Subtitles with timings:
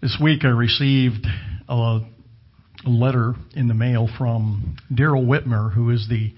[0.00, 1.26] This week I received
[1.68, 2.00] a,
[2.86, 6.32] letter in the mail from Daryl Witmer, who is the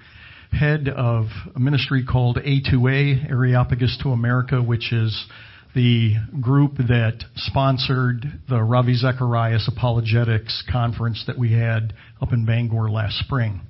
[0.50, 5.26] head of a ministry called A2A, Areopagus to America, which is
[5.74, 11.92] the group that sponsored the Ravi Zacharias Apologetics Conference that we had
[12.22, 13.60] up in Bangor last spring.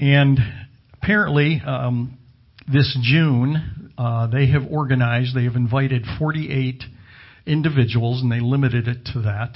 [0.00, 0.38] And
[0.94, 2.16] apparently, um,
[2.66, 6.82] this June, uh, they have organized, they have invited 48
[7.46, 9.54] individuals, and they limited it to that.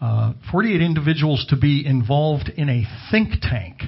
[0.00, 3.82] Uh, 48 individuals to be involved in a think tank,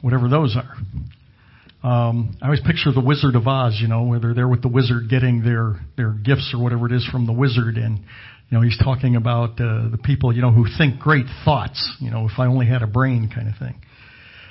[0.00, 0.76] whatever those are.
[1.88, 4.68] Um, I always picture the Wizard of Oz, you know, where they're there with the
[4.68, 8.62] wizard getting their their gifts or whatever it is from the wizard, and you know
[8.62, 11.92] he's talking about uh, the people, you know, who think great thoughts.
[12.00, 13.80] You know, if I only had a brain, kind of thing.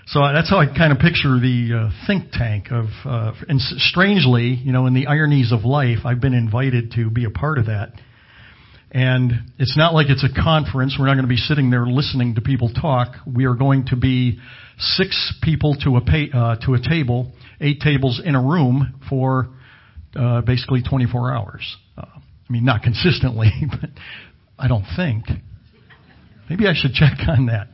[0.05, 4.59] So that's how I kind of picture the uh, think tank of, uh, and strangely,
[4.61, 7.67] you know, in the ironies of life, I've been invited to be a part of
[7.67, 7.93] that.
[8.91, 10.97] And it's not like it's a conference.
[10.99, 13.15] We're not going to be sitting there listening to people talk.
[13.25, 14.39] We are going to be
[14.77, 19.47] six people to a uh, to a table, eight tables in a room for
[20.17, 21.77] uh, basically 24 hours.
[21.97, 23.89] Uh, I mean, not consistently, but
[24.59, 25.25] I don't think.
[26.49, 27.69] Maybe I should check on that.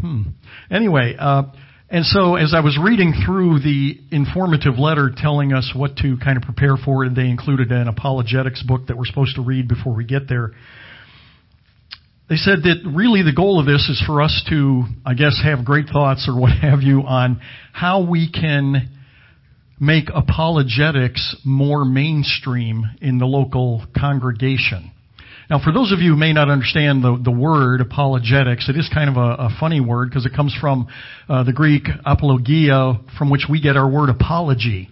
[0.00, 0.22] Hmm.
[0.70, 1.44] Anyway, uh,
[1.90, 6.36] and so as I was reading through the informative letter telling us what to kind
[6.36, 9.94] of prepare for, and they included an apologetics book that we're supposed to read before
[9.94, 10.52] we get there.
[12.28, 15.64] They said that really the goal of this is for us to, I guess, have
[15.64, 17.40] great thoughts or what have you on
[17.72, 18.88] how we can
[19.80, 24.92] make apologetics more mainstream in the local congregation.
[25.50, 28.88] Now, for those of you who may not understand the, the word apologetics, it is
[28.94, 30.86] kind of a, a funny word because it comes from
[31.28, 34.90] uh, the Greek apologia, from which we get our word apology.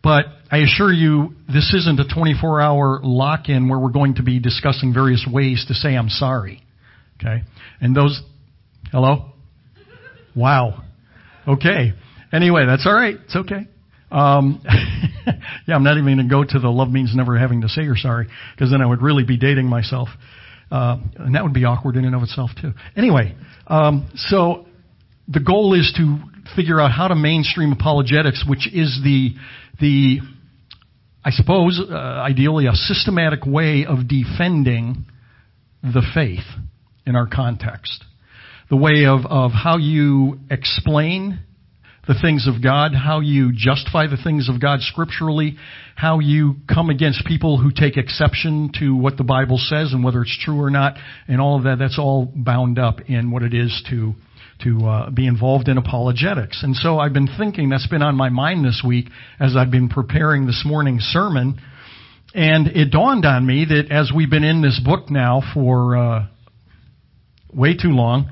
[0.00, 4.22] But I assure you, this isn't a 24 hour lock in where we're going to
[4.22, 6.62] be discussing various ways to say I'm sorry.
[7.16, 7.42] Okay?
[7.80, 8.22] And those,
[8.92, 9.32] hello?
[10.36, 10.84] Wow.
[11.48, 11.94] Okay.
[12.32, 13.16] Anyway, that's alright.
[13.24, 13.66] It's okay.
[14.12, 14.62] Um,
[15.66, 17.82] yeah, I'm not even going to go to the love means never having to say
[17.82, 20.08] you're sorry, because then I would really be dating myself.
[20.70, 22.72] Uh, and that would be awkward in and of itself too.
[22.96, 23.36] Anyway,
[23.66, 24.66] um, so
[25.28, 26.18] the goal is to
[26.56, 29.34] figure out how to mainstream apologetics, which is the
[29.80, 30.20] the
[31.24, 35.04] I suppose uh, ideally a systematic way of defending
[35.82, 36.46] the faith
[37.06, 38.04] in our context.
[38.70, 41.40] The way of, of how you explain
[42.06, 45.56] the things of God, how you justify the things of God scripturally,
[45.94, 50.22] how you come against people who take exception to what the Bible says and whether
[50.22, 50.96] it's true or not,
[51.28, 54.14] and all of that, that's all bound up in what it is to
[54.62, 56.62] to uh, be involved in apologetics.
[56.62, 59.06] And so I've been thinking that's been on my mind this week
[59.40, 61.60] as I've been preparing this morning's sermon.
[62.34, 66.26] And it dawned on me that as we've been in this book now for uh,
[67.52, 68.30] way too long,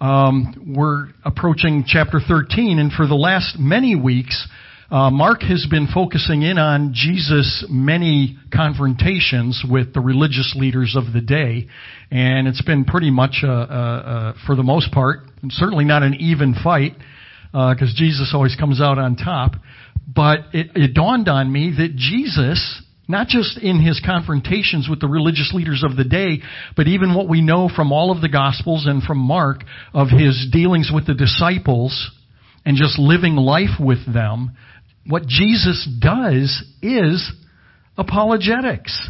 [0.00, 4.46] um, we're approaching chapter 13, and for the last many weeks,
[4.90, 11.12] uh, Mark has been focusing in on Jesus' many confrontations with the religious leaders of
[11.12, 11.66] the day,
[12.10, 16.14] and it's been pretty much, uh, uh, uh for the most part, certainly not an
[16.14, 16.92] even fight,
[17.50, 19.52] because Jesus always comes out on top.
[20.06, 25.08] But it, it dawned on me that Jesus not just in his confrontations with the
[25.08, 26.42] religious leaders of the day,
[26.76, 29.64] but even what we know from all of the Gospels and from Mark
[29.94, 32.10] of his dealings with the disciples
[32.66, 34.52] and just living life with them.
[35.06, 37.32] What Jesus does is
[37.96, 39.08] apologetics.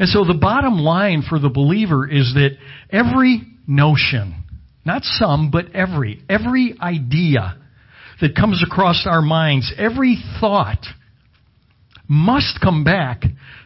[0.00, 2.56] And so the bottom line for the believer is that
[2.90, 4.42] every notion,
[4.84, 7.58] not some, but every, every idea
[8.20, 10.84] that comes across our minds, every thought,
[12.12, 13.22] must come back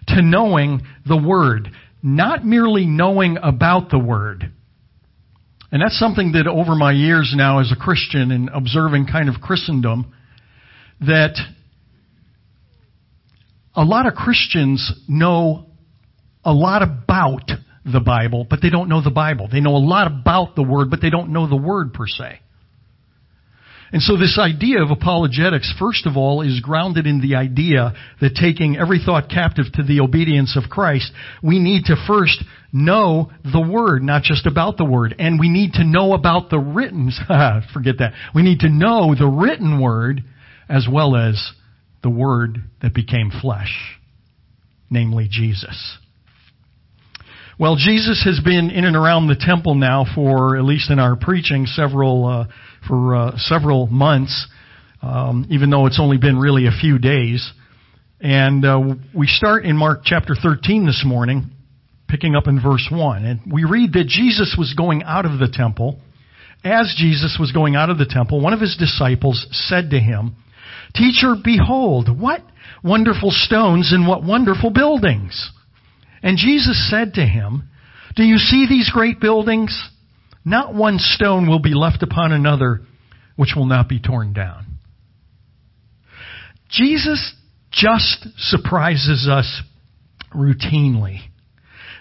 [0.06, 1.68] to knowing the Word,
[2.00, 4.52] not merely knowing about the Word.
[5.72, 9.40] And that's something that over my years now as a Christian and observing kind of
[9.40, 10.14] Christendom,
[11.00, 11.34] that
[13.74, 15.66] a lot of Christians know
[16.44, 17.50] a lot about
[17.84, 19.48] the Bible, but they don't know the Bible.
[19.50, 22.38] They know a lot about the Word, but they don't know the Word per se.
[23.92, 28.34] And so this idea of apologetics, first of all, is grounded in the idea that
[28.34, 31.12] taking every thought captive to the obedience of Christ,
[31.42, 32.42] we need to first
[32.72, 35.14] know the Word, not just about the Word.
[35.18, 37.10] And we need to know about the written,
[37.72, 38.12] forget that.
[38.34, 40.22] We need to know the written Word
[40.68, 41.52] as well as
[42.02, 43.98] the Word that became flesh,
[44.90, 45.98] namely Jesus.
[47.58, 51.16] Well, Jesus has been in and around the temple now for, at least in our
[51.16, 52.44] preaching, several, uh,
[52.86, 54.46] for uh, several months,
[55.02, 57.50] um, even though it's only been really a few days.
[58.20, 58.80] And uh,
[59.14, 61.50] we start in Mark chapter 13 this morning,
[62.08, 63.24] picking up in verse 1.
[63.24, 66.00] And we read that Jesus was going out of the temple.
[66.64, 70.36] As Jesus was going out of the temple, one of his disciples said to him,
[70.94, 72.42] Teacher, behold, what
[72.82, 75.50] wonderful stones and what wonderful buildings.
[76.22, 77.68] And Jesus said to him,
[78.16, 79.90] Do you see these great buildings?
[80.46, 82.82] Not one stone will be left upon another
[83.34, 84.78] which will not be torn down.
[86.70, 87.34] Jesus
[87.72, 89.60] just surprises us
[90.32, 91.18] routinely.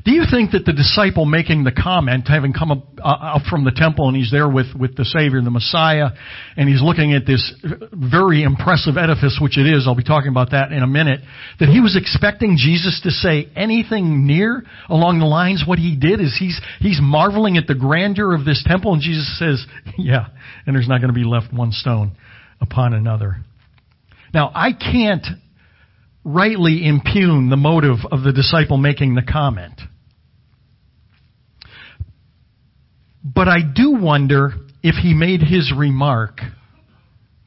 [0.06, 3.64] Do you think that the disciple making the comment, having come up, uh, up, from
[3.64, 6.10] the temple and he's there with, with the Savior, the Messiah,
[6.56, 7.42] and he's looking at this
[7.92, 11.22] very impressive edifice, which it is, I'll be talking about that in a minute,
[11.60, 16.22] that he was expecting Jesus to say anything near along the lines what he did
[16.22, 19.66] is he's, he's marveling at the grandeur of this temple and Jesus says,
[19.98, 20.28] yeah,
[20.68, 22.12] and there's not going to be left one stone
[22.62, 23.38] upon another.
[24.36, 25.26] Now, I can't
[26.24, 29.82] rightly impugn the motive of the disciple making the comment.
[33.26, 36.42] But I do wonder if he made his remark,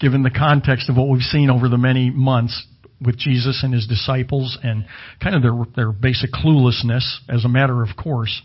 [0.01, 2.67] given the context of what we've seen over the many months
[3.01, 4.87] with Jesus and his disciples and
[5.23, 8.43] kind of their, their basic cluelessness as a matter of course,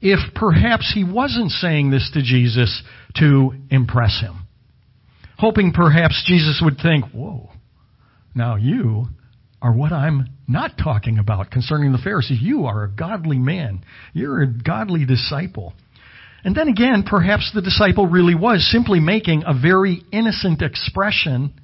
[0.00, 2.82] if perhaps he wasn't saying this to Jesus
[3.16, 4.46] to impress him.
[5.36, 7.50] Hoping perhaps Jesus would think, whoa,
[8.34, 9.08] now you
[9.60, 12.38] are what I'm not talking about concerning the Pharisees.
[12.40, 13.84] You are a godly man.
[14.14, 15.74] You're a godly disciple.
[16.44, 21.54] And then again, perhaps the disciple really was simply making a very innocent expression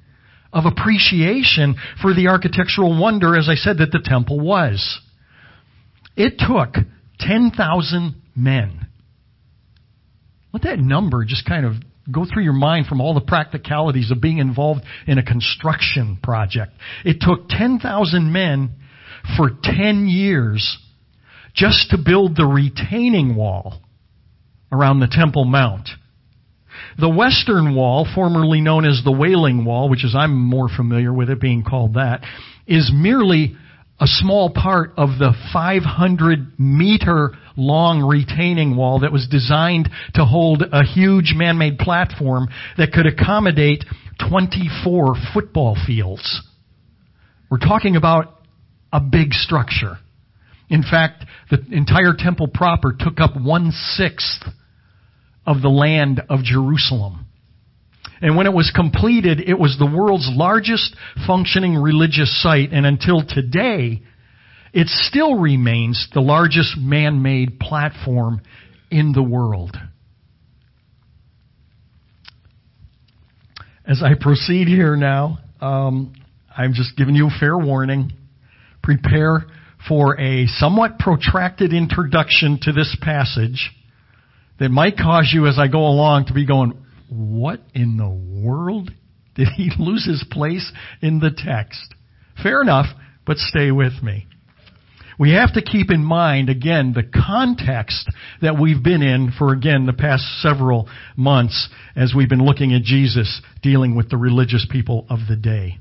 [0.53, 4.99] of appreciation for the architectural wonder, as I said, that the temple was.
[6.15, 6.75] It took
[7.19, 8.87] 10,000 men.
[10.53, 11.73] Let that number just kind of
[12.11, 16.71] go through your mind from all the practicalities of being involved in a construction project.
[17.05, 18.71] It took 10,000 men
[19.37, 20.77] for 10 years
[21.53, 23.81] just to build the retaining wall
[24.71, 25.89] around the Temple Mount.
[26.97, 31.29] The western wall, formerly known as the Wailing Wall, which is I'm more familiar with
[31.29, 32.23] it being called that,
[32.67, 33.55] is merely
[34.01, 40.63] a small part of the 500 meter long retaining wall that was designed to hold
[40.71, 43.83] a huge man-made platform that could accommodate
[44.29, 46.41] 24 football fields.
[47.51, 48.39] We're talking about
[48.93, 49.97] a big structure.
[50.69, 54.43] In fact, the entire temple proper took up one sixth
[55.49, 57.25] of the land of Jerusalem.
[58.21, 63.23] And when it was completed, it was the world's largest functioning religious site, and until
[63.27, 64.03] today,
[64.73, 68.41] it still remains the largest man-made platform
[68.91, 69.75] in the world.
[73.87, 76.13] As I proceed here now, um,
[76.55, 78.11] I'm just giving you a fair warning.
[78.83, 79.47] Prepare
[79.87, 83.71] for a somewhat protracted introduction to this passage
[84.59, 86.73] that might cause you as I go along to be going,
[87.09, 88.91] what in the world
[89.35, 90.71] did he lose his place
[91.01, 91.95] in the text?
[92.41, 92.87] Fair enough,
[93.25, 94.27] but stay with me.
[95.17, 98.09] We have to keep in mind, again, the context
[98.41, 102.83] that we've been in for, again, the past several months as we've been looking at
[102.83, 105.77] Jesus dealing with the religious people of the day.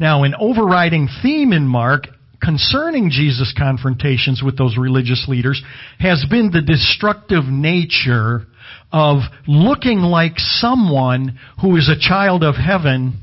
[0.00, 2.08] Now, an overriding theme in Mark
[2.42, 5.62] concerning Jesus' confrontations with those religious leaders
[5.98, 8.46] has been the destructive nature
[8.92, 13.22] of looking like someone who is a child of heaven,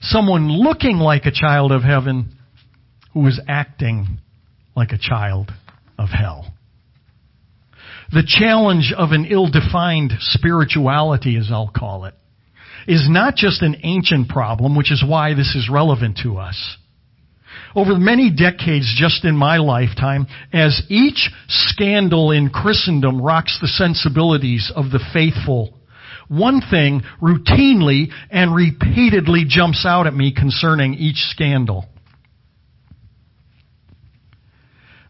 [0.00, 2.36] someone looking like a child of heaven
[3.14, 4.18] who is acting
[4.76, 5.50] like a child
[5.98, 6.52] of hell.
[8.12, 12.14] The challenge of an ill-defined spirituality, as I'll call it,
[12.88, 16.76] is not just an ancient problem, which is why this is relevant to us.
[17.74, 24.72] Over many decades, just in my lifetime, as each scandal in Christendom rocks the sensibilities
[24.74, 25.78] of the faithful,
[26.26, 31.86] one thing routinely and repeatedly jumps out at me concerning each scandal.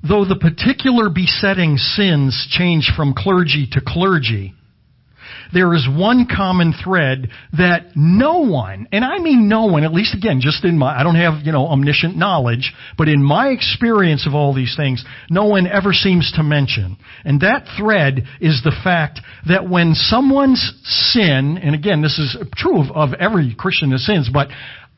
[0.02, 4.55] Though the particular besetting sins change from clergy to clergy,
[5.52, 10.14] there is one common thread that no one, and I mean no one, at least
[10.14, 14.26] again, just in my, I don't have, you know, omniscient knowledge, but in my experience
[14.26, 16.97] of all these things, no one ever seems to mention.
[17.25, 22.80] And that thread is the fact that when someone's sin, and again, this is true
[22.80, 24.49] of, of every Christian that sins, but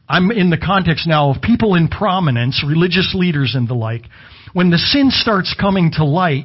[0.09, 4.02] I'm in the context now of people in prominence, religious leaders and the like,
[4.52, 6.44] when the sin starts coming to light,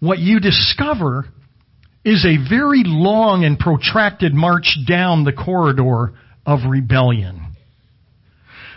[0.00, 1.24] what you discover
[2.06, 6.14] is a very long and protracted march down the corridor
[6.46, 7.56] of rebellion.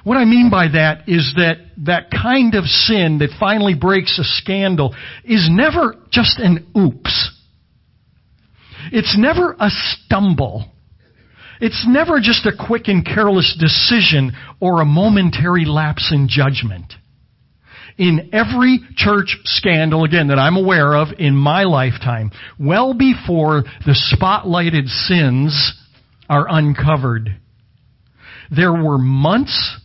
[0.03, 4.23] What I mean by that is that that kind of sin that finally breaks a
[4.23, 7.31] scandal is never just an oops.
[8.91, 10.65] It's never a stumble.
[11.61, 16.93] It's never just a quick and careless decision or a momentary lapse in judgment.
[17.99, 24.15] In every church scandal, again, that I'm aware of in my lifetime, well before the
[24.17, 25.73] spotlighted sins
[26.29, 27.35] are uncovered,
[28.49, 29.77] there were months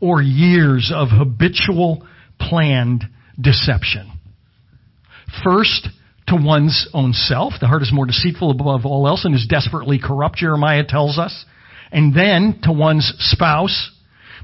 [0.00, 2.04] or years of habitual
[2.40, 3.04] planned
[3.40, 4.10] deception.
[5.44, 5.88] First,
[6.26, 7.54] to one's own self.
[7.60, 11.44] The heart is more deceitful above all else and is desperately corrupt, Jeremiah tells us.
[11.92, 13.91] And then to one's spouse,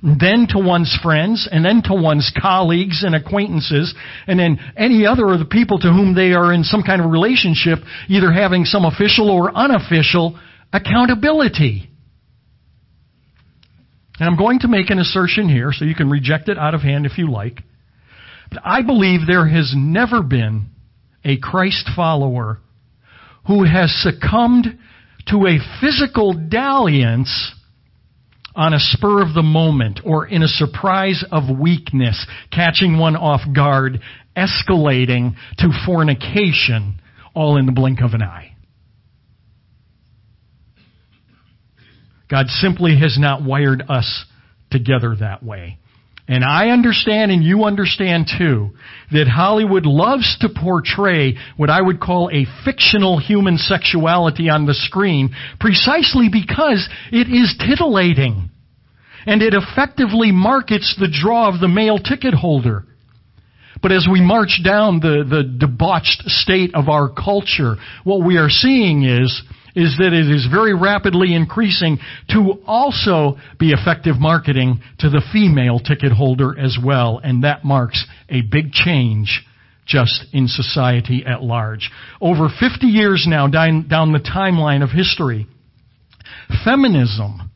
[0.02, 3.94] then to one's friends, and then to one's colleagues and acquaintances,
[4.26, 7.10] and then any other of the people to whom they are in some kind of
[7.10, 7.78] relationship,
[8.08, 10.38] either having some official or unofficial
[10.72, 11.88] accountability.
[14.20, 16.80] And I'm going to make an assertion here, so you can reject it out of
[16.80, 17.62] hand if you like.
[18.50, 20.70] But I believe there has never been
[21.24, 22.58] a Christ follower
[23.46, 24.66] who has succumbed
[25.28, 27.54] to a physical dalliance
[28.58, 33.40] on a spur of the moment or in a surprise of weakness, catching one off
[33.54, 34.00] guard,
[34.36, 37.00] escalating to fornication,
[37.34, 38.56] all in the blink of an eye.
[42.28, 44.26] God simply has not wired us
[44.72, 45.78] together that way.
[46.28, 48.72] And I understand and you understand too
[49.10, 54.74] that Hollywood loves to portray what I would call a fictional human sexuality on the
[54.74, 58.50] screen precisely because it is titillating.
[59.26, 62.84] And it effectively markets the draw of the male ticket holder.
[63.80, 68.50] But as we march down the, the debauched state of our culture, what we are
[68.50, 69.42] seeing is
[69.78, 71.98] is that it is very rapidly increasing
[72.30, 78.04] to also be effective marketing to the female ticket holder as well, and that marks
[78.28, 79.46] a big change
[79.86, 81.90] just in society at large.
[82.20, 85.46] Over 50 years now down, down the timeline of history,
[86.64, 87.48] feminism,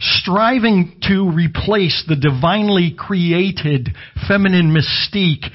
[0.00, 3.88] striving to replace the divinely created
[4.28, 5.48] feminine mystique,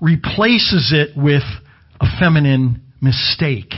[0.00, 1.42] replaces it with
[2.00, 3.72] a feminine mistake.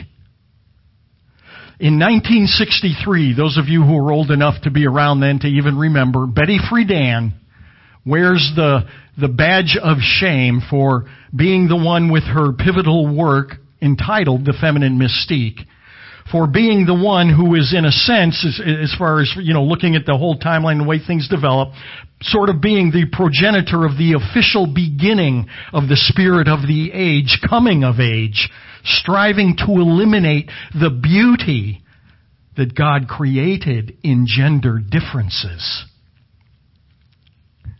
[1.80, 5.78] In 1963, those of you who are old enough to be around then to even
[5.78, 7.34] remember, Betty Friedan
[8.04, 8.80] wears the,
[9.16, 11.04] the badge of shame for
[11.34, 15.60] being the one with her pivotal work entitled The Feminine Mystique.
[16.32, 19.62] For being the one who is in a sense, as, as far as, you know,
[19.62, 21.68] looking at the whole timeline, the way things develop,
[22.22, 27.38] sort of being the progenitor of the official beginning of the spirit of the age,
[27.48, 28.50] coming of age,
[28.88, 31.82] striving to eliminate the beauty
[32.56, 35.84] that God created in gender differences.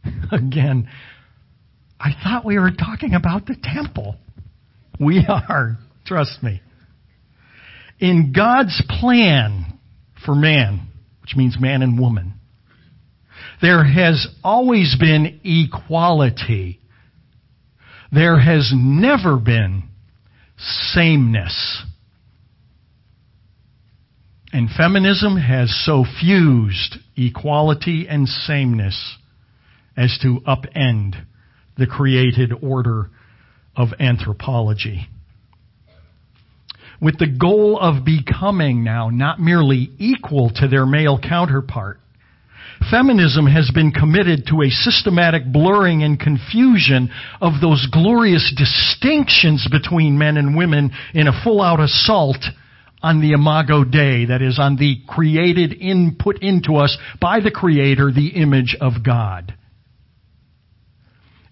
[0.33, 0.88] Again,
[1.99, 4.17] I thought we were talking about the temple.
[5.00, 6.61] We are, trust me.
[7.99, 9.79] In God's plan
[10.25, 10.88] for man,
[11.23, 12.35] which means man and woman,
[13.61, 16.81] there has always been equality.
[18.12, 19.85] There has never been
[20.59, 21.85] sameness.
[24.53, 29.17] And feminism has so fused equality and sameness
[29.97, 31.15] as to upend
[31.77, 33.11] the created order
[33.77, 35.09] of anthropology.
[37.00, 42.00] With the goal of becoming now not merely equal to their male counterpart,
[42.91, 50.19] Feminism has been committed to a systematic blurring and confusion of those glorious distinctions between
[50.19, 52.43] men and women in a full out assault
[53.03, 58.13] on the imago Dei, that is, on the created input into us by the Creator,
[58.13, 59.55] the image of God.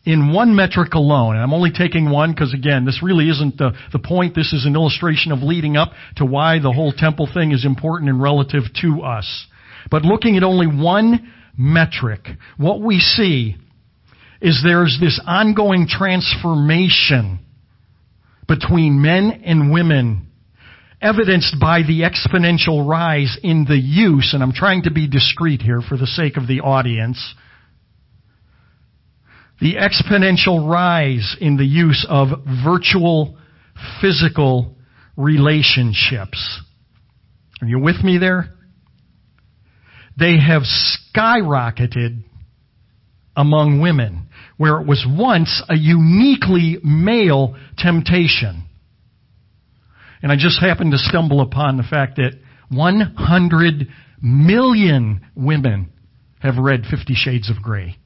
[0.04, 3.72] In one metric alone, and I'm only taking one because again, this really isn't the,
[3.92, 4.36] the point.
[4.36, 8.08] This is an illustration of leading up to why the whole temple thing is important
[8.08, 9.46] and relative to us.
[9.90, 13.56] But looking at only one metric, what we see
[14.40, 17.40] is there's this ongoing transformation
[18.46, 20.26] between men and women
[21.00, 25.80] evidenced by the exponential rise in the use, and I'm trying to be discreet here
[25.86, 27.34] for the sake of the audience,
[29.60, 32.28] the exponential rise in the use of
[32.64, 33.38] virtual
[34.00, 34.76] physical
[35.16, 36.60] relationships.
[37.62, 38.55] Are you with me there?
[40.18, 42.22] They have skyrocketed
[43.36, 48.64] among women, where it was once a uniquely male temptation.
[50.22, 52.32] And I just happened to stumble upon the fact that
[52.70, 53.88] 100
[54.22, 55.92] million women
[56.40, 57.98] have read Fifty Shades of Grey.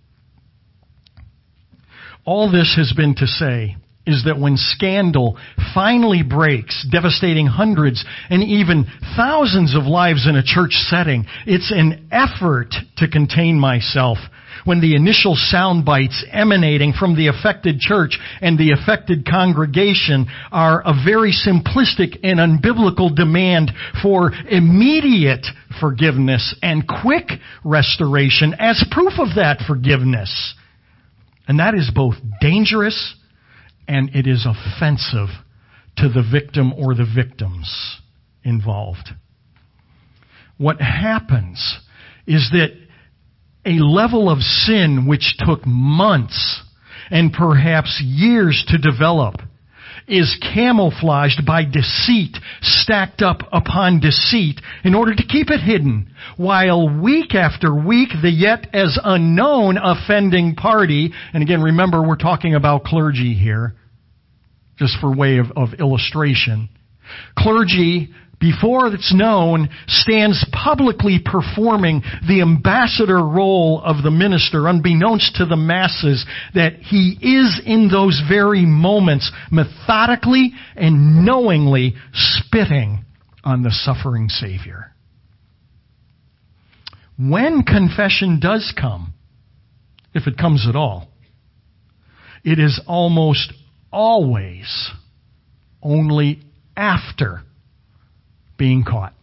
[2.24, 3.76] All this has been to say
[4.06, 5.38] is that when scandal
[5.74, 12.08] finally breaks, devastating hundreds and even thousands of lives in a church setting, it's an
[12.10, 14.18] effort to contain myself
[14.64, 20.82] when the initial sound bites emanating from the affected church and the affected congregation are
[20.84, 25.46] a very simplistic and unbiblical demand for immediate
[25.80, 27.28] forgiveness and quick
[27.64, 30.54] restoration as proof of that forgiveness.
[31.48, 33.14] And that is both dangerous
[33.90, 35.30] and it is offensive
[35.96, 37.98] to the victim or the victims
[38.44, 39.10] involved.
[40.58, 41.80] What happens
[42.24, 42.68] is that
[43.66, 46.62] a level of sin which took months
[47.10, 49.40] and perhaps years to develop
[50.06, 57.00] is camouflaged by deceit stacked up upon deceit in order to keep it hidden, while
[57.00, 62.84] week after week the yet as unknown offending party, and again remember we're talking about
[62.84, 63.74] clergy here,
[64.80, 66.70] just for way of, of illustration,
[67.36, 68.08] clergy
[68.40, 75.56] before it's known, stands publicly performing the ambassador role of the minister, unbeknownst to the
[75.56, 83.04] masses, that he is in those very moments methodically and knowingly spitting
[83.44, 84.86] on the suffering Savior.
[87.18, 89.12] When confession does come,
[90.14, 91.08] if it comes at all,
[92.42, 93.52] it is almost
[93.92, 94.90] always
[95.82, 96.40] only
[96.76, 97.42] after
[98.56, 99.14] being caught.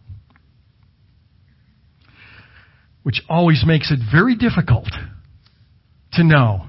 [3.02, 4.90] Which always makes it very difficult
[6.12, 6.66] to know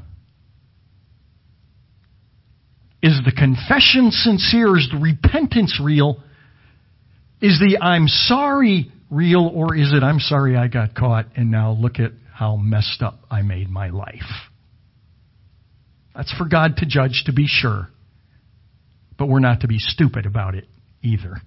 [3.01, 4.77] is the confession sincere?
[4.77, 6.21] Is the repentance real?
[7.41, 9.49] Is the I'm sorry real?
[9.53, 13.19] Or is it I'm sorry I got caught and now look at how messed up
[13.31, 14.48] I made my life?
[16.19, 17.87] That's for God to judge, to be sure.
[19.17, 20.65] But we're not to be stupid about it
[21.01, 21.37] either.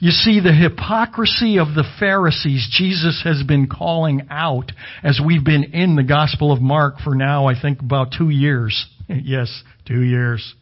[0.00, 4.72] You see, the hypocrisy of the Pharisees Jesus has been calling out
[5.04, 8.88] as we've been in the Gospel of Mark for now, I think, about two years.
[9.08, 10.56] yes, two years.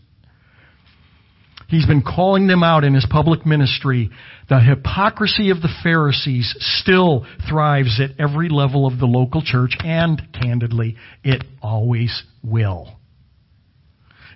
[1.69, 4.09] He's been calling them out in his public ministry.
[4.49, 10.21] The hypocrisy of the Pharisees still thrives at every level of the local church, and
[10.33, 12.97] candidly, it always will.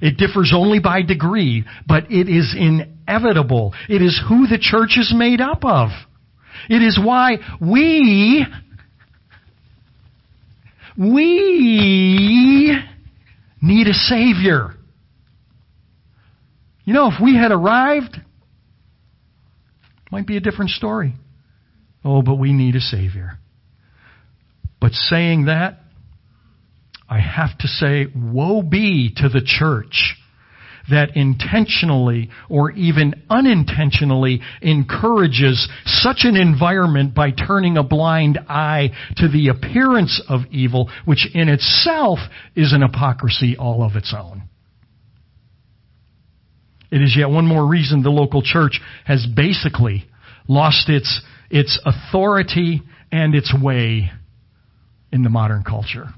[0.03, 3.73] It differs only by degree, but it is inevitable.
[3.89, 5.89] It is who the church is made up of.
[6.69, 8.45] It is why we,
[10.99, 12.79] we
[13.63, 14.75] need a Savior.
[16.85, 18.19] You know, if we had arrived,
[20.11, 21.15] might be a different story.
[22.05, 23.39] Oh, but we need a Savior.
[24.81, 25.79] But saying that,
[27.09, 30.17] I have to say, woe be to the church
[30.91, 39.29] that intentionally or even unintentionally encourages such an environment by turning a blind eye to
[39.29, 42.19] the appearance of evil, which in itself
[42.57, 44.43] is an hypocrisy all of its own.
[46.93, 50.05] It is yet one more reason the local church has basically
[50.47, 54.11] lost its, its authority and its way
[55.11, 56.09] in the modern culture.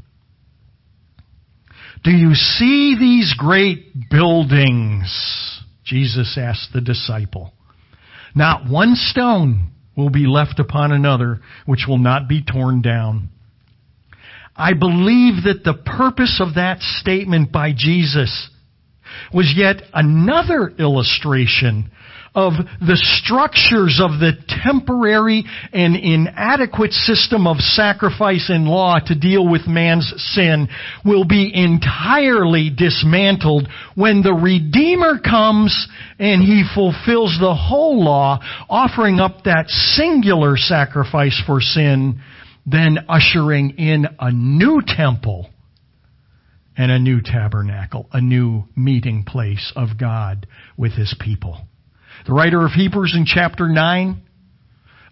[2.02, 5.62] Do you see these great buildings?
[5.84, 7.52] Jesus asked the disciple.
[8.34, 13.28] Not one stone will be left upon another which will not be torn down.
[14.56, 18.50] I believe that the purpose of that statement by Jesus
[19.33, 21.90] was yet another illustration
[22.35, 24.33] of the structures of the
[24.64, 30.68] temporary and inadequate system of sacrifice and law to deal with man's sin
[31.05, 39.20] will be entirely dismantled when the Redeemer comes and he fulfills the whole law, offering
[39.20, 42.20] up that singular sacrifice for sin,
[42.66, 45.50] then ushering in a new temple
[46.76, 51.60] and a new tabernacle, a new meeting place of God with His people.
[52.26, 54.22] The writer of Hebrews in chapter 9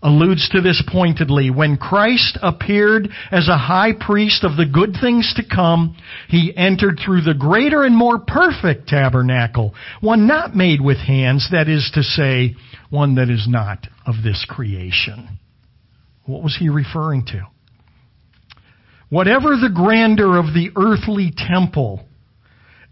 [0.03, 1.51] alludes to this pointedly.
[1.51, 5.97] When Christ appeared as a high priest of the good things to come,
[6.29, 11.69] he entered through the greater and more perfect tabernacle, one not made with hands, that
[11.69, 12.57] is to say,
[12.91, 15.39] one that is not of this creation.
[16.25, 17.47] What was he referring to?
[19.13, 22.01] Whatever the grandeur of the earthly temple,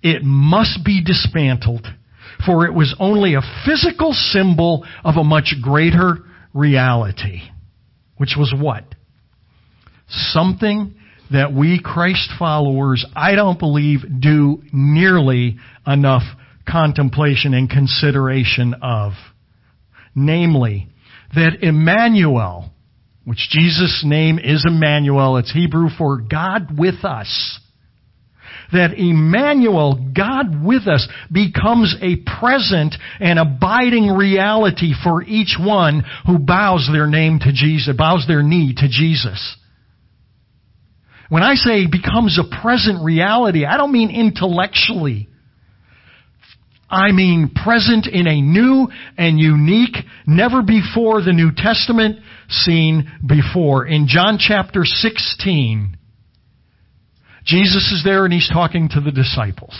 [0.02, 1.86] it must be dismantled
[2.44, 6.18] for it was only a physical symbol of a much greater
[6.54, 7.40] reality.
[8.16, 8.84] Which was what?
[10.10, 10.94] something
[11.30, 15.56] that we Christ followers, I don't believe, do nearly
[15.86, 16.24] enough
[16.68, 19.12] contemplation and consideration of.
[20.14, 20.88] Namely,
[21.34, 22.72] that Emmanuel,
[23.30, 27.60] which Jesus' name is Emmanuel, it's Hebrew for God with us,
[28.72, 36.40] that Emmanuel, God with us, becomes a present and abiding reality for each one who
[36.40, 39.56] bows their name to Jesus, bows their knee to Jesus.
[41.28, 45.28] When I say becomes a present reality, I don't mean intellectually.
[46.90, 53.86] I mean present in a new and unique, never before the New Testament seen before.
[53.86, 55.96] In John chapter 16,
[57.44, 59.78] Jesus is there and he's talking to the disciples.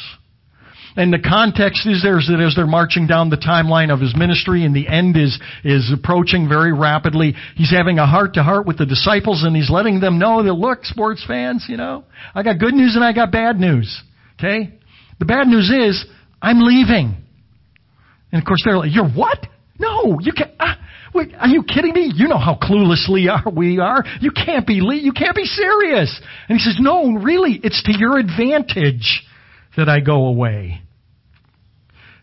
[0.97, 4.15] And the context is there is that as they're marching down the timeline of his
[4.17, 8.67] ministry and the end is, is approaching very rapidly, he's having a heart to heart
[8.67, 12.43] with the disciples and he's letting them know that look, sports fans, you know, I
[12.43, 14.03] got good news and I got bad news.
[14.39, 14.79] Okay?
[15.21, 16.05] The bad news is,
[16.43, 17.17] I'm leaving.
[18.33, 19.47] And of course they're like, you're what?
[19.79, 20.51] No, you can't.
[20.61, 20.79] Ah,
[21.15, 22.13] wait, are you kidding me?
[22.15, 24.05] You know how cluelessly are we are.
[24.21, 26.21] You can't be you can't be serious.
[26.49, 29.23] And he says, No, really, it's to your advantage
[29.77, 30.83] that I go away.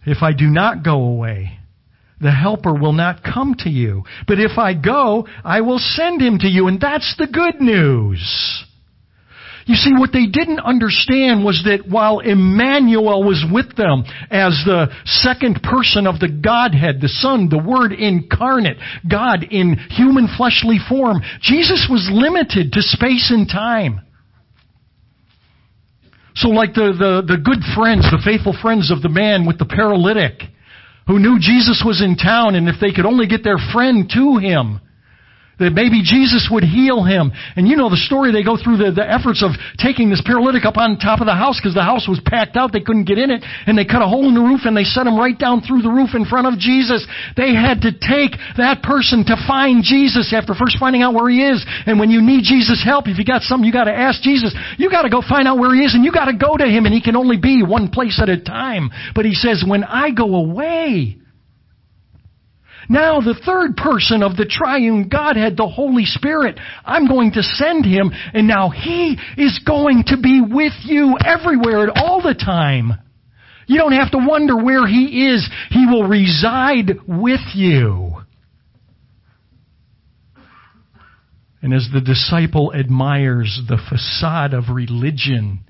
[0.05, 1.57] If I do not go away,
[2.21, 4.03] the helper will not come to you.
[4.27, 6.67] But if I go, I will send him to you.
[6.67, 8.65] And that's the good news.
[9.67, 14.87] You see, what they didn't understand was that while Emmanuel was with them as the
[15.03, 21.19] second person of the Godhead, the Son, the Word incarnate, God in human fleshly form,
[21.41, 23.99] Jesus was limited to space and time.
[26.35, 29.65] So like the, the, the good friends, the faithful friends of the man with the
[29.65, 30.47] paralytic,
[31.07, 34.37] who knew Jesus was in town and if they could only get their friend to
[34.37, 34.79] him,
[35.59, 37.31] that maybe Jesus would heal him.
[37.55, 40.65] And you know the story, they go through the, the efforts of taking this paralytic
[40.65, 43.17] up on top of the house because the house was packed out, they couldn't get
[43.17, 45.37] in it, and they cut a hole in the roof and they set him right
[45.37, 47.05] down through the roof in front of Jesus.
[47.35, 51.41] They had to take that person to find Jesus after first finding out where he
[51.41, 51.65] is.
[51.85, 54.89] And when you need Jesus' help, if you got something you gotta ask Jesus, you
[54.89, 57.01] gotta go find out where he is and you gotta go to him and he
[57.01, 58.89] can only be one place at a time.
[59.15, 61.17] But he says, when I go away,
[62.89, 67.85] now the third person of the triune Godhead, the Holy Spirit, I'm going to send
[67.85, 72.93] him and now he is going to be with you everywhere at all the time.
[73.67, 75.47] You don't have to wonder where he is.
[75.69, 78.15] He will reside with you.
[81.61, 85.66] And as the disciple admires the facade of religion,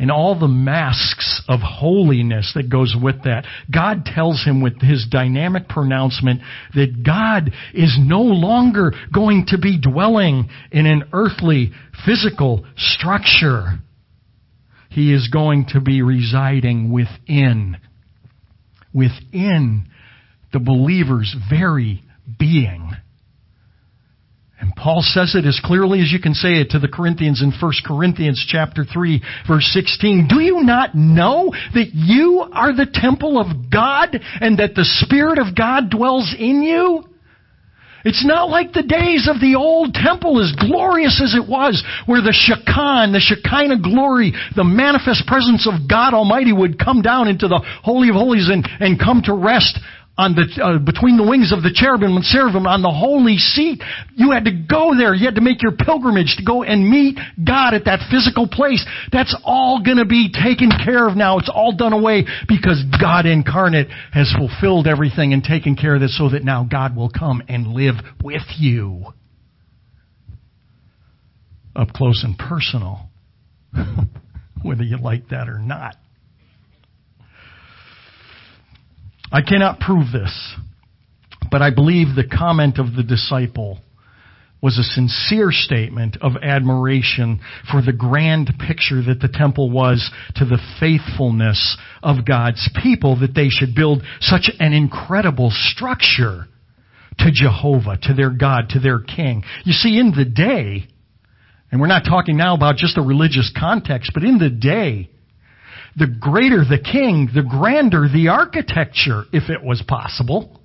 [0.00, 3.44] and all the masks of holiness that goes with that.
[3.72, 6.40] God tells him with his dynamic pronouncement
[6.74, 11.72] that God is no longer going to be dwelling in an earthly,
[12.06, 13.78] physical structure.
[14.88, 17.76] He is going to be residing within,
[18.94, 19.86] within
[20.50, 22.02] the believer's very
[22.38, 22.89] being.
[24.60, 27.50] And Paul says it as clearly as you can say it to the Corinthians in
[27.50, 30.28] 1 Corinthians chapter 3 verse 16.
[30.28, 35.38] Do you not know that you are the temple of God and that the Spirit
[35.38, 37.04] of God dwells in you?
[38.04, 42.22] It's not like the days of the old temple, as glorious as it was, where
[42.22, 47.46] the Shekinah, the Shekinah glory, the manifest presence of God Almighty would come down into
[47.46, 49.78] the Holy of Holies and, and come to rest
[50.20, 53.80] on the, uh, between the wings of the cherubim and seraphim on the holy seat.
[54.14, 55.14] You had to go there.
[55.14, 58.84] You had to make your pilgrimage to go and meet God at that physical place.
[59.12, 61.38] That's all gonna be taken care of now.
[61.38, 66.16] It's all done away because God incarnate has fulfilled everything and taken care of this
[66.18, 69.06] so that now God will come and live with you.
[71.74, 73.08] Up close and personal.
[74.62, 75.96] Whether you like that or not.
[79.32, 80.56] I cannot prove this,
[81.50, 83.80] but I believe the comment of the disciple
[84.62, 87.40] was a sincere statement of admiration
[87.70, 93.34] for the grand picture that the temple was to the faithfulness of God's people, that
[93.34, 96.46] they should build such an incredible structure
[97.18, 99.44] to Jehovah, to their God, to their King.
[99.64, 100.86] You see, in the day,
[101.70, 105.10] and we're not talking now about just a religious context, but in the day,
[105.96, 110.60] the greater the king, the grander the architecture, if it was possible.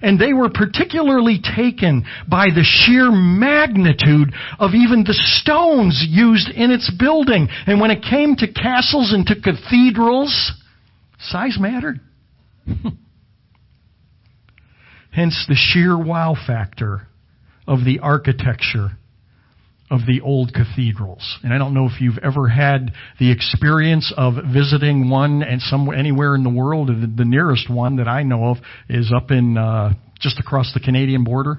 [0.00, 6.70] And they were particularly taken by the sheer magnitude of even the stones used in
[6.70, 7.48] its building.
[7.66, 10.52] And when it came to castles and to cathedrals,
[11.18, 12.00] size mattered.
[15.10, 17.08] Hence the sheer wow factor
[17.66, 18.97] of the architecture
[19.90, 21.38] of the old cathedrals.
[21.42, 25.96] And I don't know if you've ever had the experience of visiting one and somewhere
[25.96, 26.88] anywhere in the world.
[26.88, 30.80] The, the nearest one that I know of is up in uh, just across the
[30.80, 31.58] Canadian border.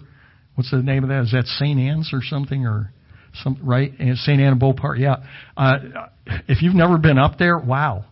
[0.56, 1.24] What's the name of that?
[1.24, 1.80] Is that St.
[1.80, 2.92] Anne's or something or
[3.44, 3.92] some right?
[3.98, 4.42] St.
[4.42, 5.00] Anne Beauport.
[5.00, 5.18] Yeah.
[5.56, 5.78] Uh,
[6.48, 8.06] if you've never been up there, wow.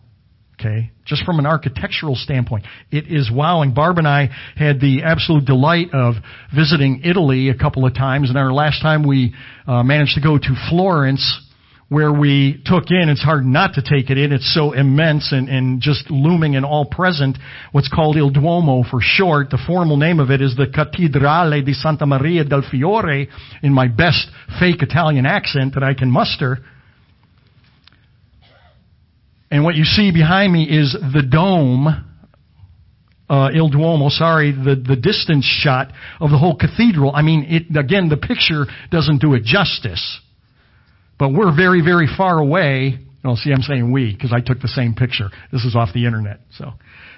[0.58, 3.74] Okay, just from an architectural standpoint, it is wowing.
[3.74, 6.14] Barb and I had the absolute delight of
[6.52, 9.34] visiting Italy a couple of times, and our last time we
[9.68, 11.42] uh, managed to go to Florence,
[11.90, 15.48] where we took in, it's hard not to take it in, it's so immense and,
[15.48, 17.38] and just looming and all present,
[17.70, 19.50] what's called Il Duomo for short.
[19.50, 23.28] The formal name of it is the Cattedrale di Santa Maria del Fiore,
[23.62, 26.58] in my best fake Italian accent that I can muster.
[29.50, 31.86] And what you see behind me is the dome,
[33.30, 37.12] uh, Il Duomo, sorry, the, the distance shot of the whole cathedral.
[37.14, 40.20] I mean, it, again, the picture doesn't do it justice.
[41.18, 43.00] But we're very, very far away.
[43.24, 45.30] Well, see, I'm saying we, because I took the same picture.
[45.52, 46.72] This is off the internet, so.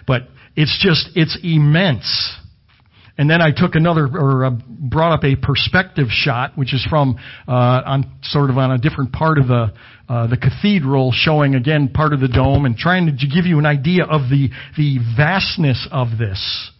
[0.06, 0.22] But
[0.56, 2.36] it's just, it's immense.
[3.20, 7.18] And then I took another, or uh, brought up a perspective shot, which is from,
[7.46, 9.74] uh, on, sort of on a different part of the,
[10.08, 13.66] uh, the cathedral, showing again part of the dome and trying to give you an
[13.66, 16.70] idea of the, the vastness of this.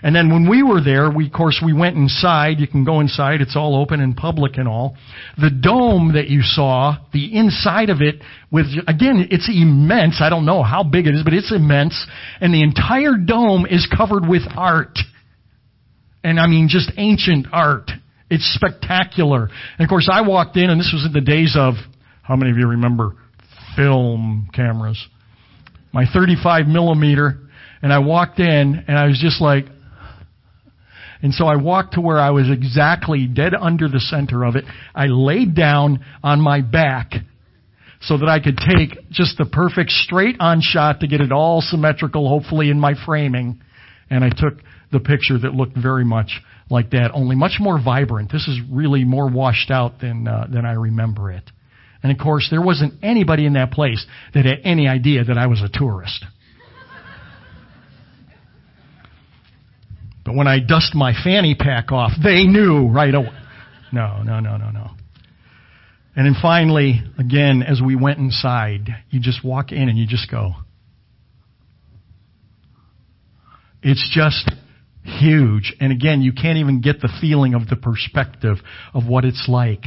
[0.00, 2.60] And then when we were there, we, of course, we went inside.
[2.60, 3.40] You can go inside.
[3.40, 4.96] It's all open and public and all.
[5.36, 10.20] The dome that you saw, the inside of it, with, again, it's immense.
[10.22, 12.06] I don't know how big it is, but it's immense.
[12.40, 14.96] And the entire dome is covered with art.
[16.24, 17.90] And I mean, just ancient art.
[18.30, 19.48] It's spectacular.
[19.78, 21.74] And of course, I walked in, and this was in the days of
[22.22, 23.14] how many of you remember
[23.76, 25.02] film cameras?
[25.92, 27.38] My 35 millimeter,
[27.80, 29.64] and I walked in, and I was just like,
[31.22, 34.64] and so I walked to where I was exactly dead under the center of it.
[34.94, 37.12] I laid down on my back
[38.00, 41.60] so that I could take just the perfect straight on shot to get it all
[41.60, 43.60] symmetrical, hopefully in my framing.
[44.10, 48.32] And I took the picture that looked very much like that, only much more vibrant.
[48.32, 51.50] This is really more washed out than, uh, than I remember it.
[52.02, 55.46] And of course, there wasn't anybody in that place that had any idea that I
[55.46, 56.24] was a tourist.
[60.24, 63.32] But when I dust my fanny pack off, they knew right away.
[63.92, 64.90] No, no, no, no, no.
[66.14, 70.30] And then finally, again, as we went inside, you just walk in and you just
[70.30, 70.52] go.
[73.82, 74.50] It's just
[75.08, 75.74] huge.
[75.80, 78.58] And again, you can't even get the feeling of the perspective
[78.94, 79.84] of what it's like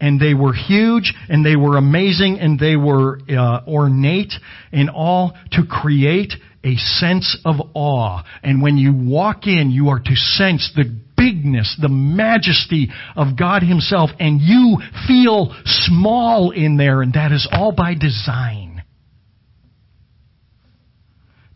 [0.00, 4.32] and they were huge and they were amazing and they were uh, ornate
[4.72, 8.22] and all to create a sense of awe.
[8.42, 10.84] And when you walk in, you are to sense the
[11.16, 17.48] bigness, the majesty of God Himself, and you feel small in there, and that is
[17.50, 18.82] all by design.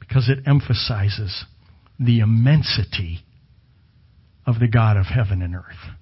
[0.01, 1.45] Because it emphasizes
[1.99, 3.21] the immensity
[4.47, 5.93] of the God of heaven and earth.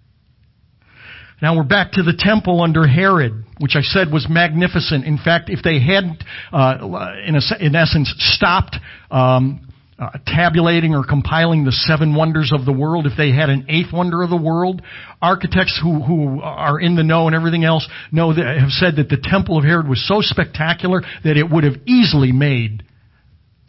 [1.43, 5.07] Now we're back to the temple under Herod, which I said was magnificent.
[5.07, 6.05] In fact, if they had,
[6.53, 8.77] uh, in, a, in, essence, stopped
[9.11, 9.67] um,
[9.99, 13.91] uh, tabulating or compiling the seven wonders of the world, if they had an eighth
[13.91, 14.83] wonder of the world,
[15.23, 19.09] architects who, who are in the know and everything else know that, have said that
[19.09, 22.83] the temple of Herod was so spectacular that it would have easily made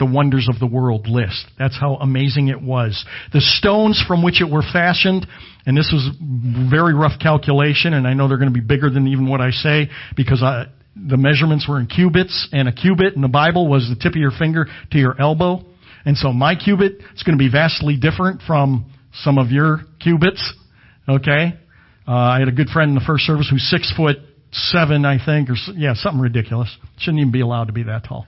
[0.01, 1.45] the wonders of the world list.
[1.59, 3.05] That's how amazing it was.
[3.33, 5.27] The stones from which it were fashioned,
[5.67, 6.09] and this was
[6.71, 9.51] very rough calculation, and I know they're going to be bigger than even what I
[9.51, 13.87] say because I, the measurements were in cubits, and a cubit in the Bible was
[13.89, 15.63] the tip of your finger to your elbow.
[16.03, 20.41] And so my cubit is going to be vastly different from some of your cubits.
[21.07, 21.53] Okay?
[22.07, 24.17] Uh, I had a good friend in the first service who's six foot
[24.51, 26.75] seven, I think, or yeah, something ridiculous.
[26.97, 28.25] Shouldn't even be allowed to be that tall.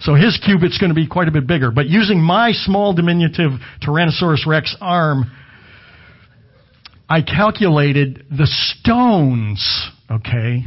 [0.00, 1.70] So his cubit's going to be quite a bit bigger.
[1.70, 5.30] But using my small diminutive Tyrannosaurus rex arm,
[7.08, 10.64] I calculated the stones, okay,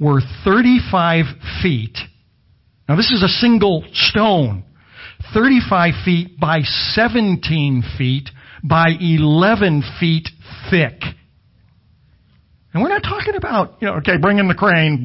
[0.00, 1.24] were 35
[1.62, 1.98] feet.
[2.88, 4.64] Now this is a single stone.
[5.34, 8.28] 35 feet by 17 feet
[8.62, 10.28] by 11 feet
[10.70, 11.00] thick.
[12.74, 15.04] And we're not talking about, you know, okay, bring in the crane.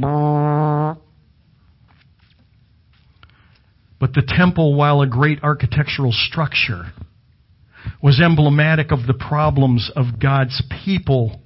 [3.99, 6.85] But the temple, while a great architectural structure,
[8.01, 11.41] was emblematic of the problems of God's people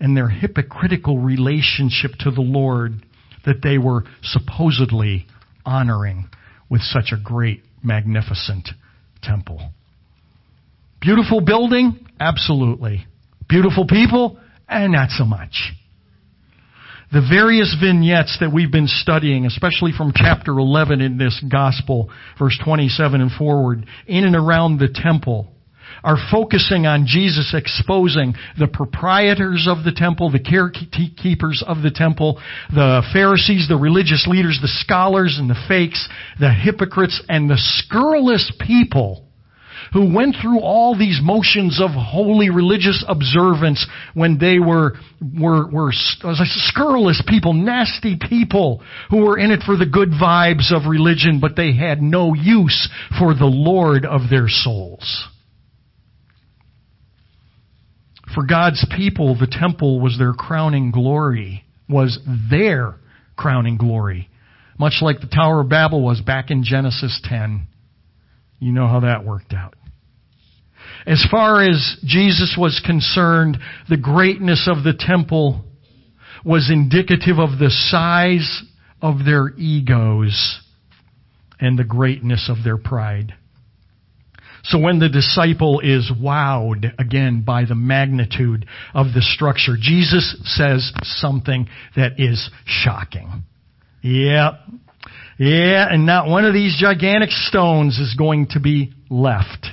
[0.00, 3.04] and their hypocritical relationship to the Lord
[3.44, 5.26] that they were supposedly
[5.64, 6.28] honoring
[6.68, 8.68] with such a great, magnificent
[9.22, 9.72] temple.
[11.00, 12.06] Beautiful building?
[12.20, 13.06] Absolutely.
[13.48, 14.38] Beautiful people?
[14.68, 15.72] And not so much.
[17.12, 22.58] The various vignettes that we've been studying, especially from chapter 11 in this gospel, verse
[22.62, 25.48] 27 and forward, in and around the temple,
[26.04, 32.40] are focusing on Jesus exposing the proprietors of the temple, the carekeepers of the temple,
[32.70, 38.52] the Pharisees, the religious leaders, the scholars and the fakes, the hypocrites, and the scurrilous
[38.60, 39.27] people
[39.92, 44.94] who went through all these motions of holy religious observance when they were,
[45.38, 50.88] were, were scurrilous people, nasty people who were in it for the good vibes of
[50.88, 55.28] religion, but they had no use for the Lord of their souls.
[58.34, 62.18] For God's people, the temple was their crowning glory, was
[62.50, 62.96] their
[63.36, 64.28] crowning glory.
[64.78, 67.66] Much like the Tower of Babel was back in Genesis 10.
[68.60, 69.74] You know how that worked out.
[71.08, 73.56] As far as Jesus was concerned,
[73.88, 75.64] the greatness of the temple
[76.44, 78.62] was indicative of the size
[79.00, 80.60] of their egos
[81.58, 83.32] and the greatness of their pride.
[84.64, 90.92] So when the disciple is wowed again by the magnitude of the structure, Jesus says
[91.02, 93.44] something that is shocking.
[94.02, 94.58] Yeah.
[95.38, 99.68] Yeah, and not one of these gigantic stones is going to be left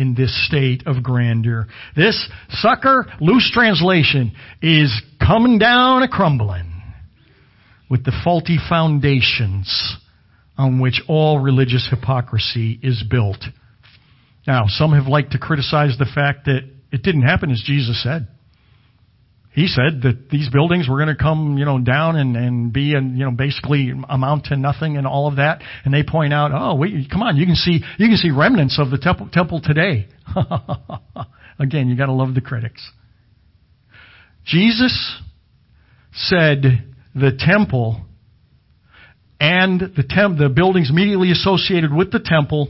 [0.00, 1.66] in this state of grandeur.
[1.94, 4.32] This sucker, loose translation,
[4.62, 6.82] is coming down a crumbling
[7.90, 9.96] with the faulty foundations
[10.56, 13.44] on which all religious hypocrisy is built.
[14.46, 16.60] Now, some have liked to criticize the fact that
[16.90, 18.26] it didn't happen as Jesus said.
[19.52, 22.94] He said that these buildings were going to come, you know, down and, and be,
[22.94, 25.60] and, you know, basically amount to nothing and all of that.
[25.84, 28.78] And they point out, oh, wait, come on, you can see, you can see remnants
[28.78, 30.06] of the temple, temple today.
[31.58, 32.88] Again, you gotta love the critics.
[34.44, 35.20] Jesus
[36.12, 38.00] said the temple
[39.40, 42.68] and the temp, the buildings immediately associated with the temple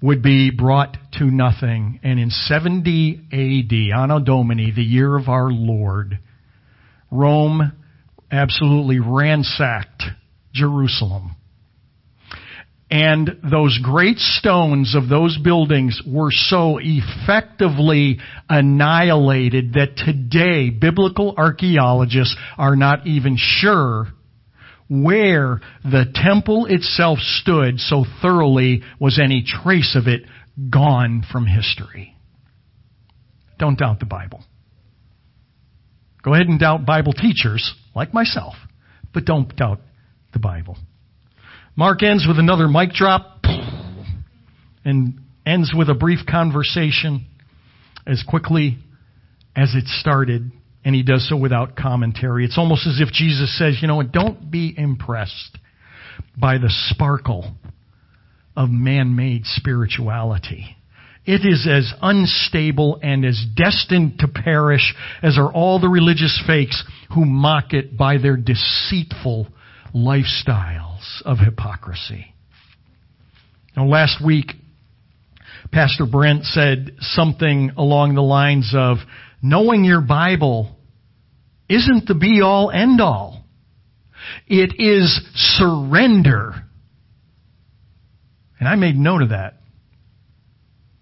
[0.00, 2.00] would be brought to nothing.
[2.02, 6.18] And in 70 AD, Anno Domini, the year of our Lord,
[7.10, 7.72] Rome
[8.30, 10.02] absolutely ransacked
[10.52, 11.34] Jerusalem.
[12.90, 22.34] And those great stones of those buildings were so effectively annihilated that today biblical archaeologists
[22.56, 24.06] are not even sure
[24.88, 30.22] where the temple itself stood so thoroughly was any trace of it
[30.70, 32.14] gone from history.
[33.58, 34.42] Don't doubt the Bible.
[36.22, 38.54] Go ahead and doubt Bible teachers, like myself,
[39.12, 39.80] but don't doubt
[40.32, 40.76] the Bible.
[41.76, 43.44] Mark ends with another mic drop
[44.84, 47.26] and ends with a brief conversation
[48.06, 48.78] as quickly
[49.54, 50.50] as it started
[50.84, 52.44] and he does so without commentary.
[52.44, 55.58] It's almost as if Jesus says, you know don't be impressed
[56.36, 57.54] by the sparkle
[58.56, 60.76] of man-made spirituality.
[61.24, 66.82] It is as unstable and as destined to perish as are all the religious fakes
[67.14, 69.48] who mock it by their deceitful
[69.94, 72.34] lifestyles of hypocrisy.
[73.76, 74.52] Now last week,
[75.70, 78.96] Pastor Brent said something along the lines of,
[79.42, 80.76] knowing your Bible
[81.68, 83.44] isn't the be all end all.
[84.46, 86.54] It is surrender.
[88.58, 89.54] And I made note of that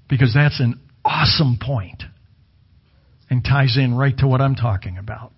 [0.09, 2.03] because that's an awesome point
[3.31, 5.33] and ties in right to what I'm talking about.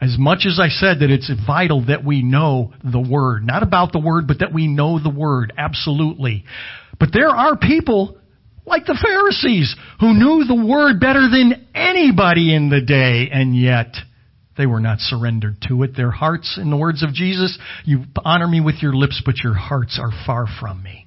[0.00, 3.92] As much as I said that it's vital that we know the Word, not about
[3.92, 6.44] the Word, but that we know the Word, absolutely.
[6.98, 8.18] But there are people
[8.66, 13.94] like the Pharisees who knew the Word better than anybody in the day, and yet
[14.58, 15.96] they were not surrendered to it.
[15.96, 19.54] Their hearts, in the words of Jesus, you honor me with your lips, but your
[19.54, 21.06] hearts are far from me.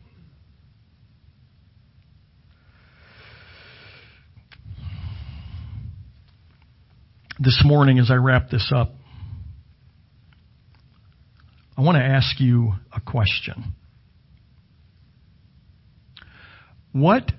[7.39, 8.91] This morning, as I wrap this up,
[11.77, 13.73] I want to ask you a question.
[16.91, 17.31] What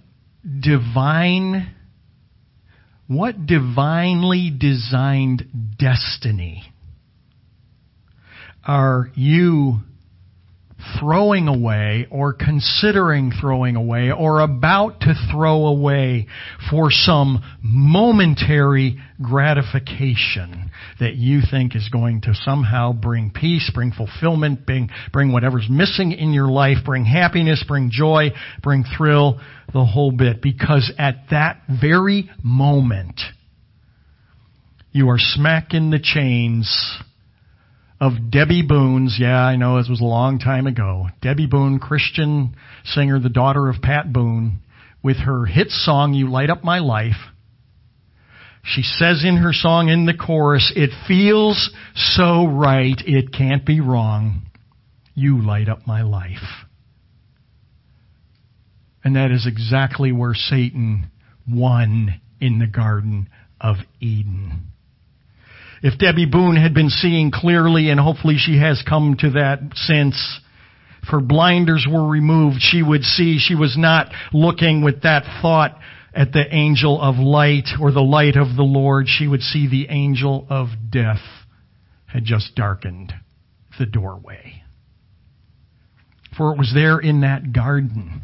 [0.59, 1.75] divine
[3.07, 5.45] what divinely designed
[5.79, 6.65] destiny
[8.65, 9.79] are you
[10.99, 16.27] throwing away or considering throwing away or about to throw away
[16.71, 24.65] for some momentary gratification that you think is going to somehow bring peace, bring fulfillment,
[24.67, 28.31] bring, bring whatever's missing in your life, bring happiness, bring joy,
[28.63, 29.41] bring thrill,
[29.73, 30.43] the whole bit.
[30.43, 33.21] Because at that very moment,
[34.93, 36.99] you are smack in the chains
[38.01, 41.09] of Debbie Boone's, yeah, I know this was a long time ago.
[41.21, 44.61] Debbie Boone, Christian singer, the daughter of Pat Boone,
[45.03, 47.29] with her hit song, You Light Up My Life.
[48.63, 53.81] She says in her song in the chorus, It feels so right, it can't be
[53.81, 54.43] wrong.
[55.15, 56.67] You light up my life.
[59.03, 61.11] And that is exactly where Satan
[61.49, 63.29] won in the Garden
[63.61, 64.70] of Eden.
[65.83, 70.41] If Debbie Boone had been seeing clearly, and hopefully she has come to that since,
[71.03, 75.79] if her blinders were removed, she would see she was not looking with that thought
[76.15, 79.07] at the angel of light or the light of the Lord.
[79.09, 81.23] She would see the angel of death
[82.07, 83.15] had just darkened
[83.79, 84.63] the doorway.
[86.37, 88.23] For it was there in that garden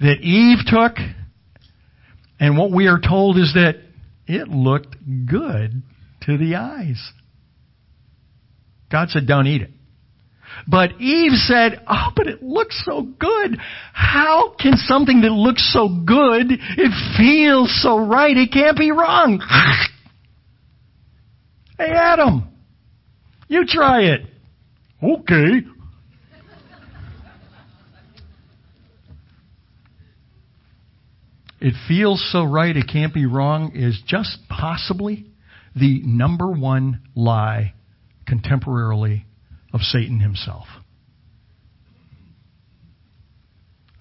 [0.00, 0.96] that Eve took,
[2.38, 3.76] and what we are told is that
[4.26, 4.96] it looked
[5.26, 5.82] good
[6.22, 7.12] to the eyes.
[8.90, 9.70] God said, don't eat it.
[10.68, 13.58] But Eve said, oh, but it looks so good.
[13.92, 19.40] How can something that looks so good, it feels so right, it can't be wrong?
[21.78, 22.48] hey Adam,
[23.48, 24.20] you try it.
[25.02, 25.66] Okay.
[31.64, 35.24] It feels so right, it can't be wrong, is just possibly
[35.74, 37.72] the number one lie
[38.28, 39.24] contemporarily
[39.72, 40.66] of Satan himself.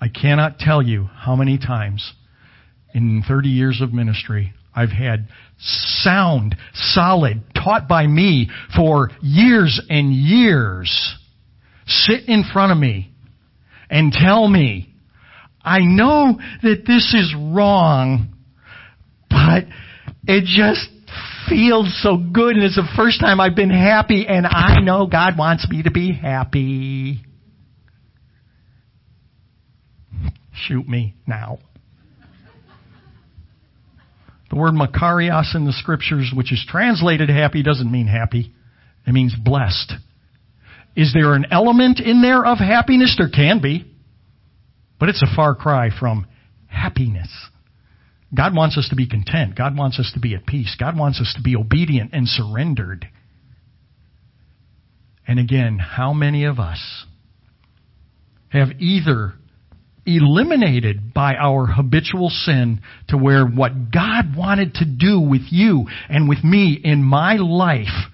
[0.01, 2.11] I cannot tell you how many times
[2.93, 10.11] in 30 years of ministry I've had sound, solid, taught by me for years and
[10.11, 11.15] years
[11.87, 13.13] sit in front of me
[13.89, 14.92] and tell me
[15.63, 18.33] I know that this is wrong,
[19.29, 19.65] but
[20.27, 20.89] it just
[21.47, 25.37] feels so good and it's the first time I've been happy and I know God
[25.37, 27.21] wants me to be happy.
[30.53, 31.59] Shoot me now.
[34.49, 38.53] The word makarios in the scriptures, which is translated happy, doesn't mean happy.
[39.05, 39.93] It means blessed.
[40.95, 43.15] Is there an element in there of happiness?
[43.17, 43.92] There can be.
[45.03, 46.27] But it's a far cry from
[46.67, 47.27] happiness.
[48.33, 49.53] God wants us to be content.
[49.53, 50.77] God wants us to be at peace.
[50.79, 53.09] God wants us to be obedient and surrendered.
[55.27, 56.79] And again, how many of us
[58.47, 59.33] have either
[60.05, 62.79] eliminated by our habitual sin
[63.09, 68.07] to where what God wanted to do with you and with me in my life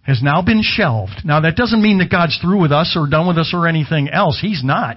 [0.00, 1.26] has now been shelved.
[1.26, 4.08] Now that doesn't mean that God's through with us or done with us or anything
[4.08, 4.38] else.
[4.40, 4.96] He's not.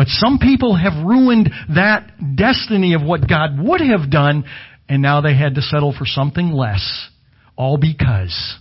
[0.00, 4.44] But some people have ruined that destiny of what God would have done,
[4.88, 7.10] and now they had to settle for something less.
[7.54, 8.56] All because,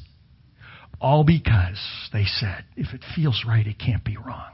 [1.00, 1.80] all because
[2.12, 4.52] they said, if it feels right, it can't be wrong.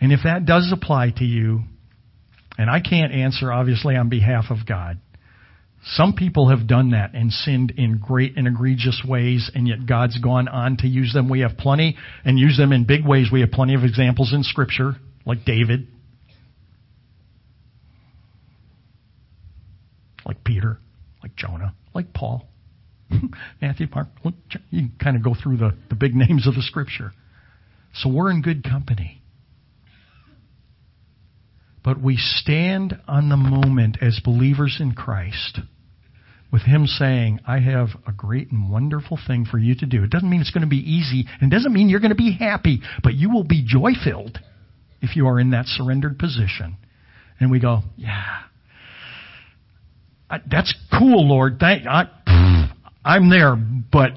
[0.00, 1.64] And if that does apply to you,
[2.56, 5.00] and I can't answer obviously on behalf of God,
[5.84, 10.18] some people have done that and sinned in great and egregious ways, and yet God's
[10.18, 11.28] gone on to use them.
[11.28, 13.28] We have plenty, and use them in big ways.
[13.32, 15.86] We have plenty of examples in Scripture, like David,
[20.26, 20.78] like Peter,
[21.22, 22.48] like Jonah, like Paul,
[23.62, 24.08] Matthew, Mark.
[24.70, 27.12] You can kind of go through the, the big names of the Scripture.
[27.94, 29.17] So we're in good company.
[31.88, 35.58] But we stand on the moment as believers in Christ
[36.52, 40.04] with Him saying, I have a great and wonderful thing for you to do.
[40.04, 42.14] It doesn't mean it's going to be easy, and it doesn't mean you're going to
[42.14, 44.38] be happy, but you will be joy filled
[45.00, 46.76] if you are in that surrendered position.
[47.40, 48.40] And we go, Yeah,
[50.46, 51.56] that's cool, Lord.
[51.58, 52.70] Thank, I,
[53.02, 54.10] I'm there, but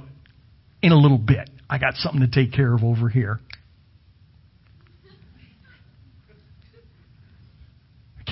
[0.82, 3.40] in a little bit, I got something to take care of over here.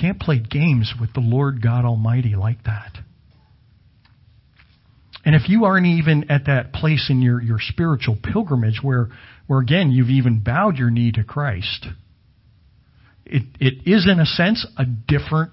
[0.00, 2.98] Can't play games with the Lord God Almighty like that.
[5.24, 9.08] And if you aren't even at that place in your, your spiritual pilgrimage where,
[9.46, 11.86] where again you've even bowed your knee to Christ,
[13.26, 15.52] it, it is in a sense a different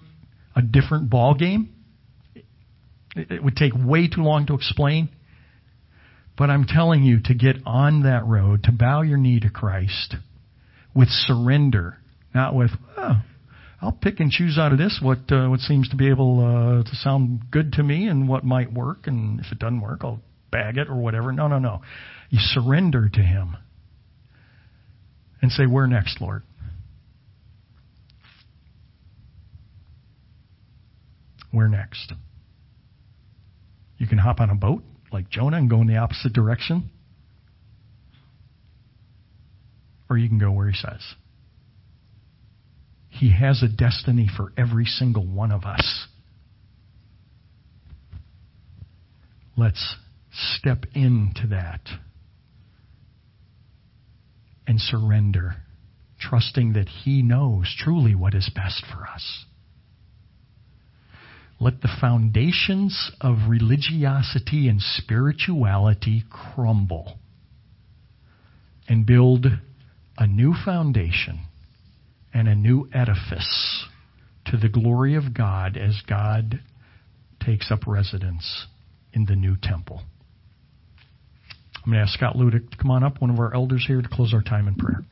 [0.56, 1.70] a different ball game.
[3.16, 5.10] It, it would take way too long to explain.
[6.36, 10.16] But I'm telling you to get on that road, to bow your knee to Christ
[10.96, 11.98] with surrender,
[12.34, 13.22] not with, oh,
[13.82, 16.84] I'll pick and choose out of this what uh, what seems to be able uh,
[16.90, 20.20] to sound good to me and what might work, and if it doesn't work, I'll
[20.52, 21.32] bag it or whatever.
[21.32, 21.82] No, no, no.
[22.30, 23.58] You surrender to Him
[25.42, 26.44] and say, "Where next, Lord?"
[31.52, 32.14] Where next?
[33.98, 36.90] You can hop on a boat like Jonah and go in the opposite direction.
[40.10, 41.02] Or you can go where he says.
[43.20, 46.08] He has a destiny for every single one of us.
[49.56, 49.96] Let's
[50.32, 51.82] step into that
[54.68, 55.56] and surrender,
[56.20, 59.46] trusting that He knows truly what is best for us.
[61.60, 67.18] Let the foundations of religiosity and spirituality crumble
[68.88, 69.48] and build
[70.20, 71.40] a new foundation
[72.38, 73.88] and a new edifice
[74.46, 76.60] to the glory of God as God
[77.44, 78.68] takes up residence
[79.12, 80.04] in the new temple.
[81.84, 84.04] I'm going to ask Scott Ludick to come on up, one of our elders here,
[84.04, 85.04] to close our time in prayer.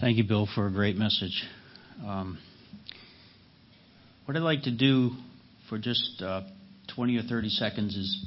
[0.00, 1.44] Thank you, Bill, for a great message.
[2.04, 2.36] Um,
[4.24, 5.12] what I'd like to do
[5.70, 6.42] for just uh,
[6.94, 8.26] 20 or 30 seconds is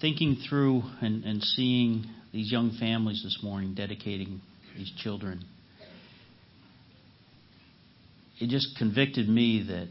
[0.00, 4.40] thinking through and, and seeing these young families this morning dedicating
[4.76, 5.44] these children.
[8.40, 9.88] It just convicted me that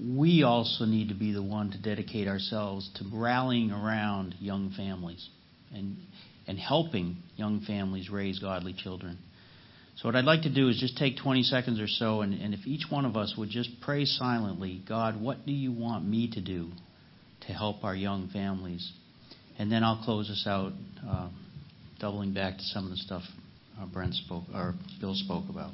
[0.00, 5.28] we also need to be the one to dedicate ourselves to rallying around young families
[5.72, 5.96] and
[6.46, 9.18] and helping young families raise godly children.
[9.96, 12.52] So, what I'd like to do is just take 20 seconds or so, and, and
[12.52, 16.30] if each one of us would just pray silently God, what do you want me
[16.32, 16.70] to do
[17.46, 18.90] to help our young families?
[19.58, 20.72] And then I'll close us out,
[21.08, 21.28] uh,
[22.00, 23.22] doubling back to some of the stuff
[23.80, 25.72] uh, Brent spoke, or Bill spoke about.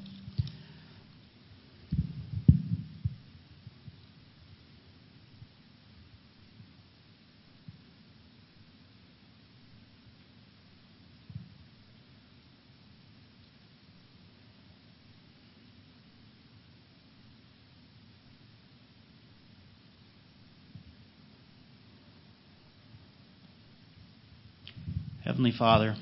[25.30, 25.94] Heavenly Father,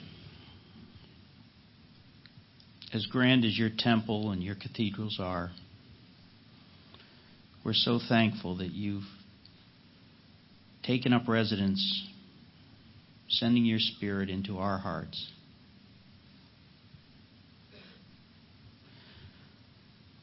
[2.94, 5.50] as grand as your temple and your cathedrals are,
[7.62, 9.04] we're so thankful that you've
[10.82, 12.08] taken up residence,
[13.28, 15.30] sending your Spirit into our hearts.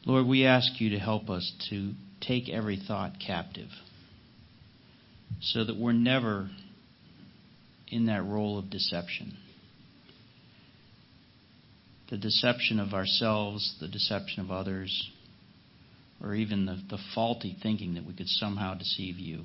[0.08, 1.92] Lord, we ask you to help us to
[2.22, 3.70] take every thought captive
[5.42, 6.50] so that we're never
[7.96, 9.38] in that role of deception.
[12.10, 15.10] The deception of ourselves, the deception of others,
[16.22, 19.44] or even the, the faulty thinking that we could somehow deceive you.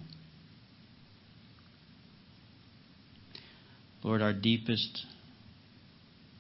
[4.03, 5.07] Lord, our deepest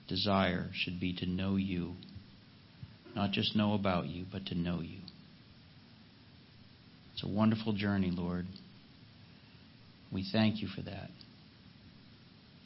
[0.09, 1.93] desire should be to know you.
[3.15, 4.99] Not just know about you, but to know you.
[7.13, 8.47] It's a wonderful journey, Lord.
[10.13, 11.11] We thank you for that.